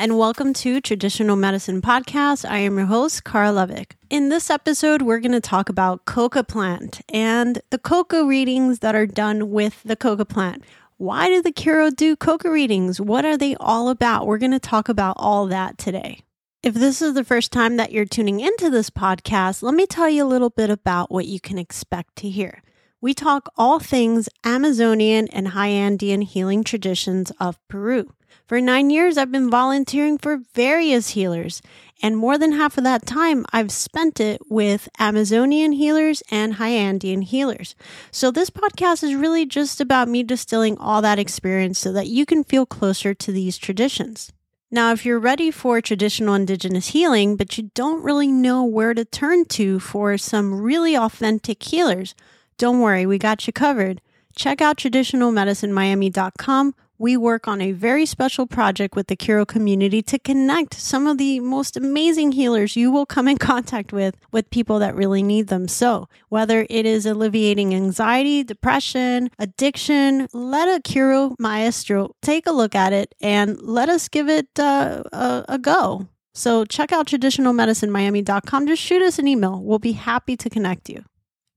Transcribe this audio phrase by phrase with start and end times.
[0.00, 2.48] And welcome to Traditional Medicine Podcast.
[2.48, 3.96] I am your host, Cara Levick.
[4.08, 8.94] In this episode, we're going to talk about coca plant and the coca readings that
[8.94, 10.64] are done with the coca plant.
[10.96, 12.98] Why do the Q'ero do coca readings?
[12.98, 14.26] What are they all about?
[14.26, 16.22] We're going to talk about all that today.
[16.62, 20.08] If this is the first time that you're tuning into this podcast, let me tell
[20.08, 22.62] you a little bit about what you can expect to hear.
[23.02, 28.14] We talk all things Amazonian and high Andean healing traditions of Peru.
[28.50, 31.62] For nine years, I've been volunteering for various healers,
[32.02, 36.70] and more than half of that time, I've spent it with Amazonian healers and high
[36.70, 37.76] Andean healers.
[38.10, 42.26] So, this podcast is really just about me distilling all that experience so that you
[42.26, 44.32] can feel closer to these traditions.
[44.68, 49.04] Now, if you're ready for traditional indigenous healing, but you don't really know where to
[49.04, 52.16] turn to for some really authentic healers,
[52.58, 54.00] don't worry, we got you covered.
[54.34, 60.18] Check out traditionalmedicinemiami.com we work on a very special project with the Q'ero community to
[60.18, 64.78] connect some of the most amazing healers you will come in contact with with people
[64.78, 65.66] that really need them.
[65.66, 72.74] So, whether it is alleviating anxiety, depression, addiction, let a Q'ero maestro take a look
[72.74, 76.06] at it and let us give it uh, a, a go.
[76.34, 78.66] So, check out traditionalmedicinemiami.com.
[78.66, 79.62] Just shoot us an email.
[79.62, 81.04] We'll be happy to connect you.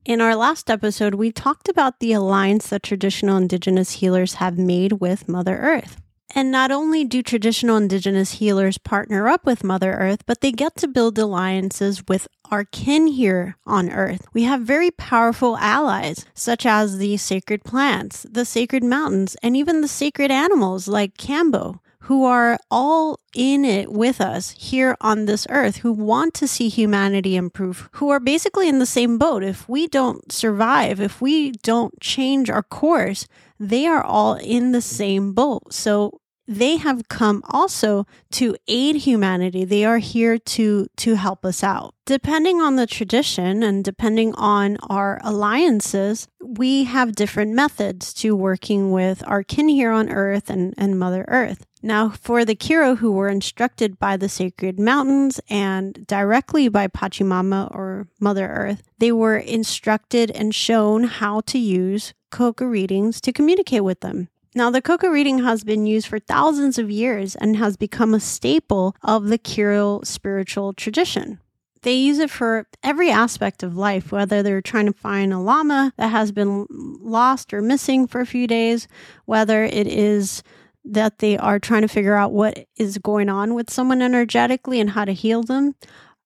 [0.06, 4.94] In our last episode, we talked about the alliance that traditional indigenous healers have made
[4.94, 6.02] with Mother Earth.
[6.36, 10.76] And not only do traditional indigenous healers partner up with Mother Earth, but they get
[10.78, 14.28] to build alliances with our kin here on Earth.
[14.34, 19.80] We have very powerful allies, such as the sacred plants, the sacred mountains, and even
[19.80, 25.48] the sacred animals like Kambo who are all in it with us here on this
[25.50, 29.42] earth, who want to see humanity improve, who are basically in the same boat.
[29.42, 33.26] If we don't survive, if we don't change our course,
[33.58, 35.74] they are all in the same boat.
[35.74, 39.64] So they have come also to aid humanity.
[39.66, 41.96] They are here to to help us out.
[42.06, 48.92] Depending on the tradition and depending on our alliances, we have different methods to working
[48.92, 51.66] with our kin here on earth and, and Mother Earth.
[51.82, 57.74] Now, for the Q'ero who were instructed by the sacred mountains and directly by Pachamama
[57.76, 63.84] or Mother Earth, they were instructed and shown how to use coca readings to communicate
[63.84, 64.30] with them.
[64.56, 68.20] Now, the coca reading has been used for thousands of years and has become a
[68.20, 71.40] staple of the Q'ero spiritual tradition.
[71.82, 75.92] They use it for every aspect of life, whether they're trying to find a llama
[75.98, 78.88] that has been lost or missing for a few days,
[79.26, 80.44] whether it is
[80.86, 84.92] that they are trying to figure out what is going on with someone energetically and
[84.92, 85.76] how to heal them,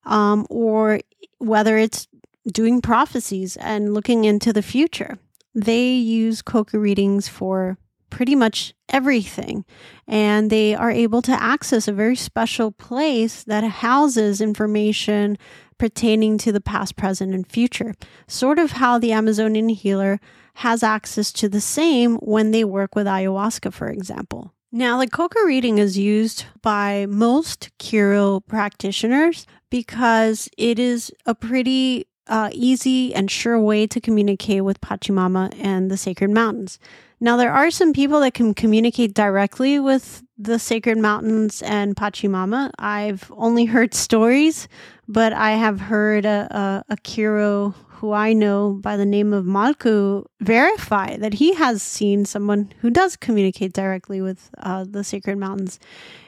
[0.06, 1.00] um, or
[1.40, 2.08] whether it's
[2.52, 5.18] doing prophecies and looking into the future.
[5.56, 7.78] They use coca readings for
[8.10, 9.66] pretty much everything.
[10.08, 15.38] And they are able to access a very special place that houses information
[15.78, 17.94] pertaining to the past, present, and future.
[18.28, 20.20] Sort of how the Amazonian healer
[20.56, 24.54] has access to the same when they work with ayahuasca, for example.
[24.72, 32.08] Now, the coca reading is used by most Q'ero practitioners because it is a pretty
[32.28, 36.80] uh, easy and sure way to communicate with Pachamama and the sacred mountains.
[37.20, 42.72] Now, there are some people that can communicate directly with the sacred mountains and Pachamama.
[42.78, 44.68] I've only heard stories,
[45.08, 49.46] but I have heard a, a, a Q'ero who I know by the name of
[49.46, 55.38] Malku verify that he has seen someone who does communicate directly with uh, the sacred
[55.38, 55.80] mountains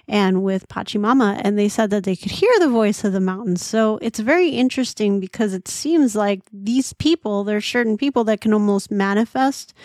[0.08, 3.64] and with Pachamama, and they said that they could hear the voice of the mountains.
[3.64, 8.42] So it's very interesting because it seems like these people, there are certain people that
[8.42, 9.76] can almost manifest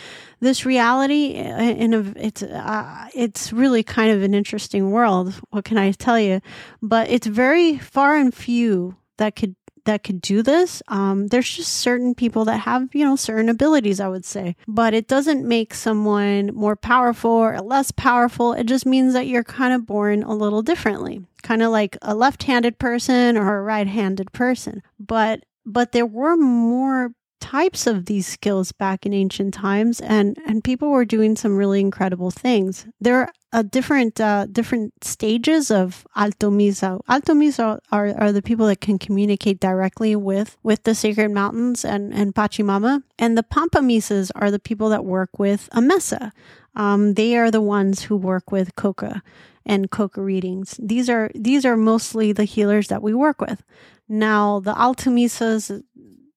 [0.41, 5.35] this reality in a it's uh, it's really kind of an interesting world.
[5.51, 6.41] What can I tell you?
[6.81, 9.55] But it's very far and few that could
[9.85, 10.83] that could do this.
[10.89, 14.95] Um, there's just certain people that have, you know, certain abilities, I would say, but
[14.95, 18.53] it doesn't make someone more powerful or less powerful.
[18.53, 22.15] It just means that you're kind of born a little differently, kind of like a
[22.15, 24.83] left handed person or a right handed person.
[24.99, 27.13] But but there were more
[27.45, 31.81] types of these skills back in ancient times and and people were doing some really
[31.81, 32.87] incredible things.
[33.01, 38.43] There are uh, different uh, different stages of alto misa alto misa are, are the
[38.43, 43.03] people that can communicate directly with with the sacred mountains and and pachamama.
[43.19, 46.33] And the pampa misas are the people that work with a mesa
[46.77, 49.23] um, they are the ones who work with coca
[49.65, 50.79] and coca readings.
[50.83, 53.63] These are these are mostly the healers that we work with.
[54.09, 55.83] Now the alto misas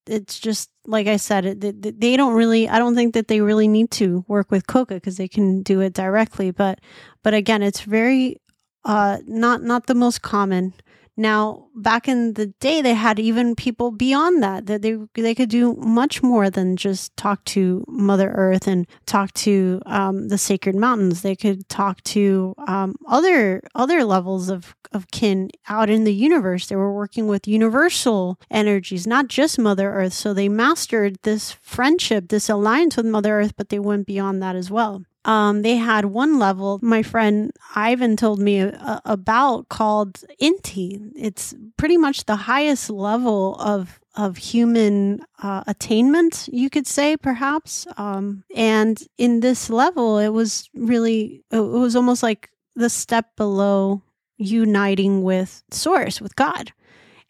[0.09, 2.69] it's just like I said, they don't really.
[2.69, 5.81] I don't think that they really need to work with Coca because they can do
[5.81, 6.51] it directly.
[6.51, 6.79] But
[7.23, 8.41] but again, it's very
[8.85, 10.73] uh, not not the most common.
[11.19, 15.49] Now, back in the day, they had even people beyond that that they they could
[15.49, 20.75] do much more than just talk to Mother Earth and talk to um, the sacred
[20.75, 21.23] mountains.
[21.23, 26.67] They could talk to um, other other levels of of kin out in the universe.
[26.67, 30.13] They were working with universal energies, not just Mother Earth.
[30.13, 34.55] So they mastered this friendship, this alliance with Mother Earth, but they went beyond that
[34.55, 40.23] as well um, they had one level my friend Ivan told me a, about called
[40.41, 41.11] Inti.
[41.15, 47.85] It's pretty much the highest level of of human uh, attainment, you could say, perhaps.
[47.97, 54.01] Um, and in this level, it was really it was almost like the step below
[54.37, 56.71] uniting with Source, with God.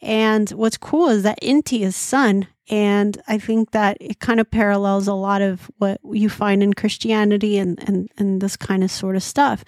[0.01, 4.52] And what's cool is that Inti is sun and I think that it kind of
[4.52, 8.92] parallels a lot of what you find in Christianity and, and, and this kind of
[8.92, 9.64] sort of stuff.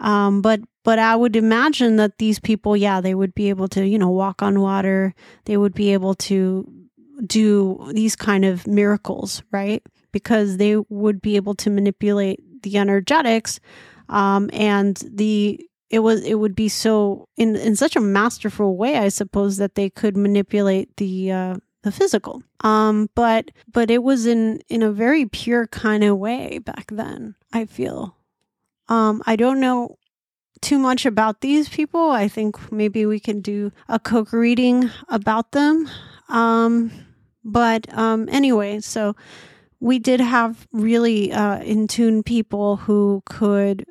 [0.00, 3.86] Um, but but I would imagine that these people, yeah, they would be able to,
[3.86, 5.14] you know, walk on water.
[5.46, 6.70] They would be able to
[7.26, 9.82] do these kind of miracles, right?
[10.12, 13.58] Because they would be able to manipulate the energetics,
[14.08, 18.98] um, and the it was it would be so in in such a masterful way,
[18.98, 21.56] I suppose, that they could manipulate the uh,
[21.86, 22.42] the physical.
[22.60, 27.34] Um, but but it was in in a very pure kind of way back then.
[27.52, 28.16] I feel.
[28.88, 29.96] Um, I don't know
[30.60, 32.10] too much about these people.
[32.10, 35.88] I think maybe we can do a Coca reading about them.
[36.28, 36.90] Um,
[37.44, 39.14] but um, anyway, so
[39.80, 43.86] we did have really uh, in tune people who could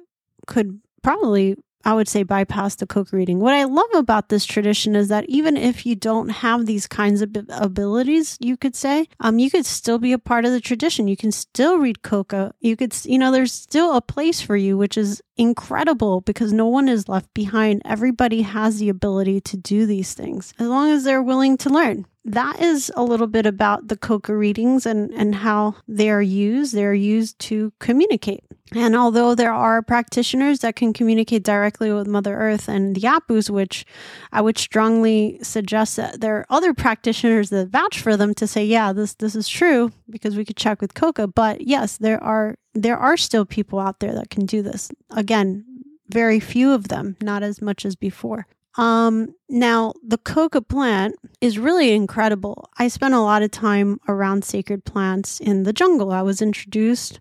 [0.47, 3.39] could probably I would say bypass the Coca reading.
[3.39, 7.21] What I love about this tradition is that even if you don't have these kinds
[7.21, 11.07] of abilities, you could say, um, you could still be a part of the tradition.
[11.07, 12.53] You can still read Coca.
[12.59, 16.65] You could, you know, there's still a place for you, which is incredible because no
[16.65, 17.83] one is left behind.
[17.85, 22.05] Everybody has the ability to do these things as long as they're willing to learn
[22.25, 26.73] that is a little bit about the Coca readings and, and how they are used.
[26.73, 28.43] They're used to communicate.
[28.73, 33.51] And although there are practitioners that can communicate directly with Mother Earth and the Apus,
[33.51, 33.85] which
[34.31, 38.65] I would strongly suggest that there are other practitioners that vouch for them to say,
[38.65, 41.27] yeah, this this is true, because we could check with Coca.
[41.27, 44.91] But yes, there are there are still people out there that can do this.
[45.11, 45.63] Again,
[46.09, 48.47] very few of them, not as much as before.
[48.77, 52.69] Um, now, the coca plant is really incredible.
[52.77, 56.11] I spent a lot of time around sacred plants in the jungle.
[56.11, 57.19] I was introduced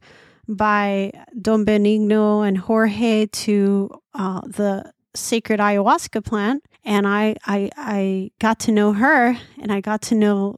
[0.49, 8.31] by Don Benigno and Jorge to uh, the sacred ayahuasca plant, and I, I I
[8.41, 10.57] got to know her, and I got to know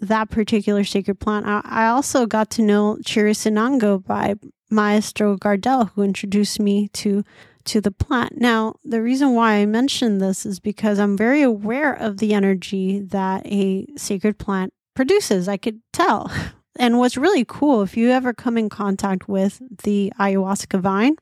[0.00, 1.46] that particular sacred plant.
[1.46, 4.34] I, I also got to know Chirisanango by
[4.70, 7.24] Maestro Gardel, who introduced me to
[7.66, 8.38] to the plant.
[8.38, 13.00] Now, the reason why I mention this is because I'm very aware of the energy
[13.00, 15.48] that a sacred plant produces.
[15.48, 16.30] I could tell.
[16.78, 21.16] And what's really cool, if you ever come in contact with the ayahuasca vine,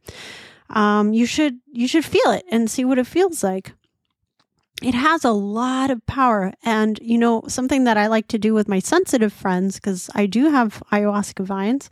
[0.71, 3.73] um, you should you should feel it and see what it feels like.
[4.83, 8.53] It has a lot of power, and you know something that I like to do
[8.53, 11.89] with my sensitive friends because I do have ayahuasca vines.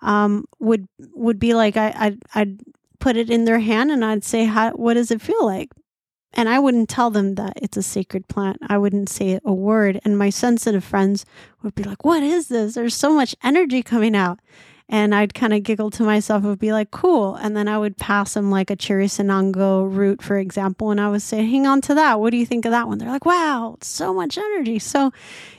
[0.00, 2.60] Um, would would be like I I I'd
[3.02, 5.70] put it in their hand and I'd say, How, What does it feel like?
[6.34, 8.58] And I wouldn't tell them that it's a sacred plant.
[8.68, 10.00] I wouldn't say a word.
[10.04, 11.26] And my sensitive friends
[11.62, 12.74] would be like, What is this?
[12.74, 14.38] There's so much energy coming out.
[14.88, 17.34] And I'd kind of giggle to myself and be like, cool.
[17.36, 20.90] And then I would pass them like a Chirisanango root, for example.
[20.90, 22.20] And I would say, hang on to that.
[22.20, 22.98] What do you think of that one?
[22.98, 24.78] They're like, wow, so much energy.
[24.78, 25.10] So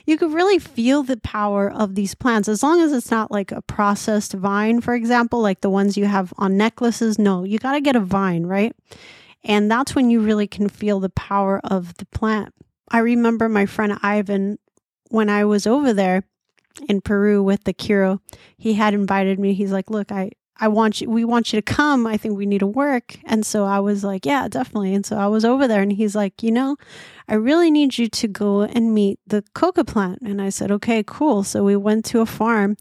[0.06, 3.50] you could really feel the power of these plants as long as it's not like
[3.50, 7.18] a processed vine, for example, like the ones you have on necklaces.
[7.18, 8.74] No, you got to get a vine, right?
[9.42, 12.54] And that's when you really can feel the power of the plant.
[12.88, 14.58] I remember my friend Ivan,
[15.10, 16.24] when I was over there,
[16.88, 18.20] in Peru with the Q'ero,
[18.56, 19.54] he had invited me.
[19.54, 21.10] He's like, "Look, I I want you.
[21.10, 22.06] We want you to come.
[22.06, 25.16] I think we need to work." And so I was like, "Yeah, definitely." And so
[25.16, 26.76] I was over there, and he's like, "You know,
[27.28, 31.02] I really need you to go and meet the coca plant." And I said, "Okay,
[31.06, 32.76] cool." So we went to a farm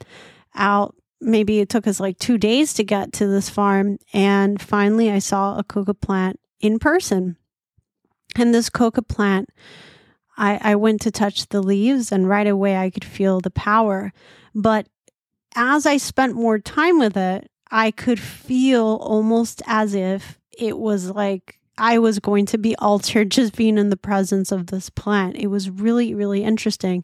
[0.55, 0.95] out.
[1.21, 5.19] Maybe it took us like two days to get to this farm, and finally, I
[5.19, 7.37] saw a coca plant in person.
[8.35, 9.49] And this coca plant
[10.37, 14.13] I, I went to touch the leaves and right away I could feel the power.
[14.55, 14.87] But
[15.55, 21.09] as I spent more time with it, I could feel almost as if it was
[21.09, 25.37] like I was going to be altered just being in the presence of this plant.
[25.37, 27.03] It was really, really interesting.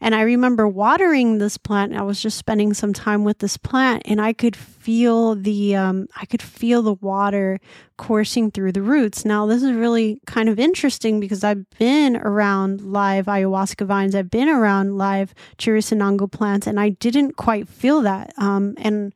[0.00, 1.94] And I remember watering this plant.
[1.94, 6.08] I was just spending some time with this plant and I could feel the um,
[6.16, 7.60] I could feel the water
[7.98, 9.26] coursing through the roots.
[9.26, 14.14] Now this is really kind of interesting because I've been around live ayahuasca vines.
[14.14, 18.32] I've been around live Chirisanango plants and I didn't quite feel that.
[18.38, 19.14] Um, and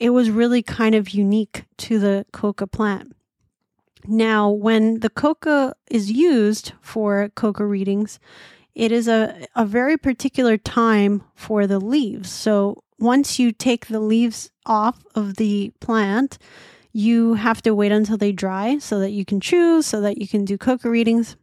[0.00, 3.14] it was really kind of unique to the coca plant.
[4.06, 8.18] Now, when the coca is used for coca readings,
[8.74, 12.30] it is a, a very particular time for the leaves.
[12.30, 16.38] So once you take the leaves off of the plant,
[16.92, 20.26] you have to wait until they dry so that you can choose, so that you
[20.26, 21.36] can do coca readings.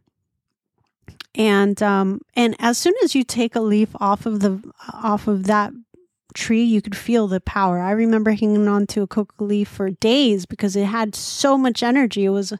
[1.34, 4.60] And um, and as soon as you take a leaf off of the
[4.92, 5.72] off of that
[6.34, 7.78] tree, you could feel the power.
[7.78, 11.82] I remember hanging on to a coca leaf for days because it had so much
[11.82, 12.24] energy.
[12.24, 12.52] It was,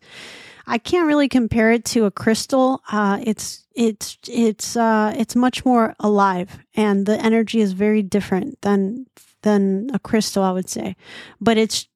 [0.67, 2.83] I can't really compare it to a crystal.
[2.91, 8.61] Uh, it's it's it's uh, it's much more alive, and the energy is very different
[8.63, 9.07] than
[9.43, 10.43] than a crystal.
[10.43, 10.97] I would say,
[11.41, 11.87] but it's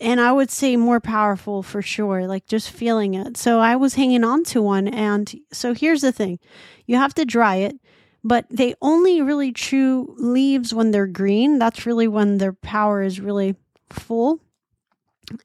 [0.00, 3.36] and I would say more powerful for sure, like just feeling it.
[3.36, 4.88] So I was hanging on to one.
[4.88, 6.38] And so here's the thing
[6.86, 7.76] you have to dry it
[8.24, 11.58] but they only really chew leaves when they're green.
[11.58, 13.54] That's really when their power is really
[13.90, 14.40] full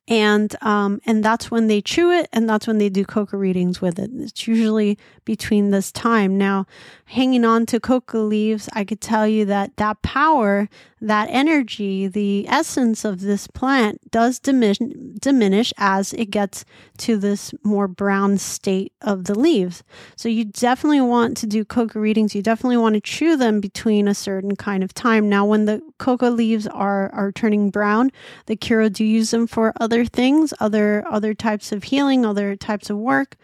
[0.07, 3.81] and um, and that's when they chew it and that's when they do coca readings
[3.81, 4.11] with it.
[4.13, 6.37] It's usually between this time.
[6.37, 6.65] Now
[7.05, 10.69] hanging on to coca leaves i could tell you that that power
[11.01, 14.77] that energy the essence of this plant does diminish
[15.19, 16.65] diminish as it gets
[16.97, 19.83] to this more brown state of the leaves.
[20.15, 22.35] So you definitely want to do coca readings.
[22.35, 25.29] You definitely want to chew them between a certain kind of time.
[25.29, 28.11] Now when the coca leaves are are turning brown
[28.45, 32.89] the Q'ero do use them for other things, other other types of healing, other types
[32.89, 33.35] of work,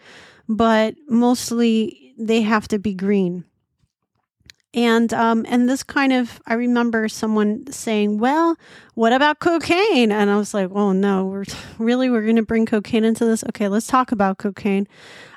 [0.48, 3.44] but mostly they have to be green.
[4.74, 8.56] And um, and this kind of I remember someone saying, "Well,
[8.94, 11.44] what about cocaine?" And I was like, "Oh no, we're
[11.78, 13.42] really we're going to bring cocaine into this?
[13.44, 14.86] Okay, let's talk about cocaine."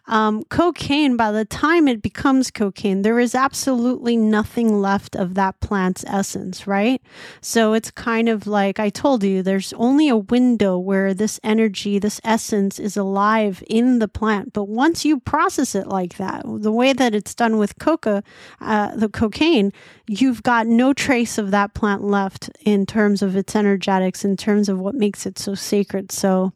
[0.10, 5.60] Um, cocaine, by the time it becomes cocaine, there is absolutely nothing left of that
[5.60, 7.00] plant's essence, right?
[7.42, 12.00] So it's kind of like I told you, there's only a window where this energy,
[12.00, 14.52] this essence is alive in the plant.
[14.52, 18.24] But once you process it like that, the way that it's done with coca,
[18.62, 19.72] uh, the cocaine,
[20.08, 24.70] you've got no trace of that plant left in terms of its energetics, in terms
[24.70, 26.12] of what makes it so sacred.
[26.12, 26.52] So,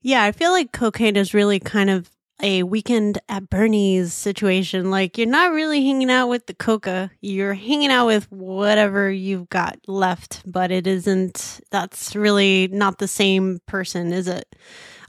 [0.00, 2.10] yeah, I feel like cocaine is really kind of
[2.42, 4.90] a weekend at Bernie's situation.
[4.90, 9.48] Like you're not really hanging out with the coca, you're hanging out with whatever you've
[9.48, 14.54] got left, but it isn't, that's really not the same person, is it?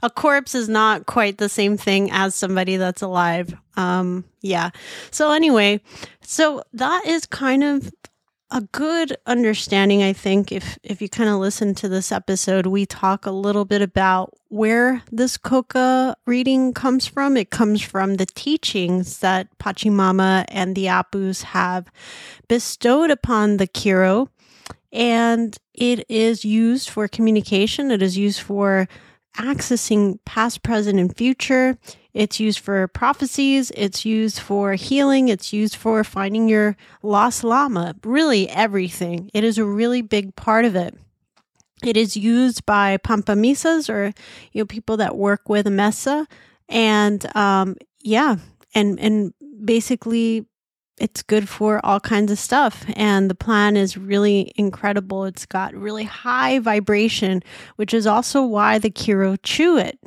[0.02, 3.54] A corpse is not quite the same thing as somebody that's alive.
[3.76, 4.70] Um, yeah.
[5.10, 5.80] So, anyway,
[6.20, 7.90] so that is kind of
[8.50, 12.86] a good understanding i think if if you kind of listen to this episode we
[12.86, 17.36] talk a little bit about where this coca reading comes from.
[17.36, 21.90] It comes from the teachings that pachamama and the apus have
[22.46, 24.28] bestowed upon the Q'ero
[24.92, 27.90] and it is used for communication.
[27.90, 28.86] It is used for
[29.36, 31.76] accessing past present and future
[32.14, 37.96] it's used for prophecies, it's used for healing, it's used for finding your lost llama,
[38.04, 39.30] really everything.
[39.34, 40.96] It is a really big part of it.
[41.82, 44.12] It is used by pampamisas or
[44.52, 46.26] you know people that work with mesa
[46.68, 48.36] and um yeah,
[48.74, 50.46] and and basically
[50.98, 55.74] it's good for all kinds of stuff and the plan is really incredible it's got
[55.74, 57.42] really high vibration
[57.76, 59.98] which is also why the Q'ero chew it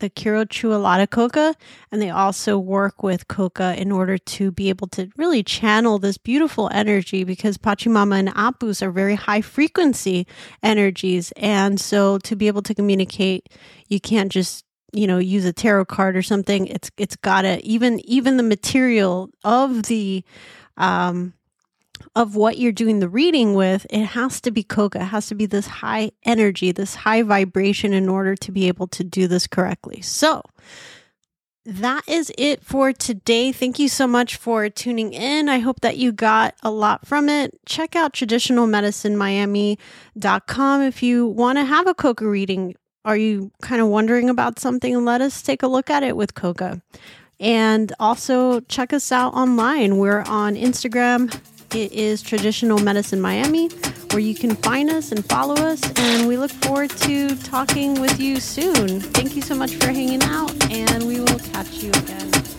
[0.00, 1.54] the Q'ero chew a lot of coca,
[1.90, 6.18] and they also work with coca in order to be able to really channel this
[6.18, 10.26] beautiful energy because Pachamama and Apus are very high frequency
[10.62, 11.32] energies.
[11.36, 13.48] And so to be able to communicate,
[13.88, 17.98] you can't just you know use a tarot card or something it's it's gotta even
[18.08, 20.22] even the material of the
[20.76, 21.34] um
[22.14, 25.00] of what you're doing the reading with, it has to be coca.
[25.00, 28.86] It has to be this high energy, this high vibration in order to be able
[28.88, 30.00] to do this correctly.
[30.02, 30.42] So,
[31.66, 33.50] that is it for today.
[33.50, 35.48] Thank you so much for tuning in.
[35.48, 37.58] I hope that you got a lot from it.
[37.64, 42.74] Check out traditionalmedicinemiami.com if you want to have a coca reading.
[43.06, 45.02] Are you kind of wondering about something?
[45.04, 46.82] Let us take a look at it with coca.
[47.40, 49.96] And also check us out online.
[49.96, 51.34] We're on Instagram,
[51.74, 53.68] it is Traditional Medicine Miami.
[54.14, 55.82] where you can find us and follow us.
[55.96, 59.00] And we look forward to talking with you soon.
[59.00, 62.53] Thank you so much for hanging out, and we will catch you again.